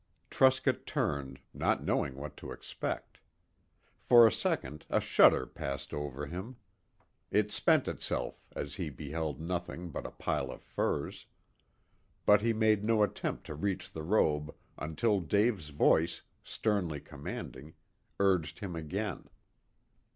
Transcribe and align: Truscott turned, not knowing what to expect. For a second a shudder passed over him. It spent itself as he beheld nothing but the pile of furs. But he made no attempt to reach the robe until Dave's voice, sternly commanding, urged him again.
Truscott 0.31 0.87
turned, 0.87 1.41
not 1.53 1.83
knowing 1.83 2.15
what 2.15 2.35
to 2.37 2.49
expect. 2.51 3.19
For 3.99 4.25
a 4.25 4.31
second 4.31 4.83
a 4.89 4.99
shudder 4.99 5.45
passed 5.45 5.93
over 5.93 6.25
him. 6.25 6.55
It 7.29 7.51
spent 7.51 7.87
itself 7.87 8.43
as 8.55 8.73
he 8.73 8.89
beheld 8.89 9.39
nothing 9.39 9.91
but 9.91 10.05
the 10.05 10.09
pile 10.09 10.49
of 10.49 10.63
furs. 10.63 11.27
But 12.25 12.41
he 12.41 12.51
made 12.51 12.83
no 12.83 13.03
attempt 13.03 13.45
to 13.45 13.53
reach 13.53 13.91
the 13.91 14.01
robe 14.01 14.55
until 14.75 15.21
Dave's 15.21 15.69
voice, 15.69 16.23
sternly 16.43 16.99
commanding, 16.99 17.75
urged 18.19 18.57
him 18.57 18.75
again. 18.75 19.29